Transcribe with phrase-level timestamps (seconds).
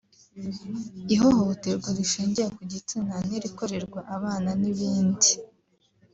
[1.15, 5.31] ihohoterwa rishingiye ku gitsina n’irikorerwa abana n’ibindi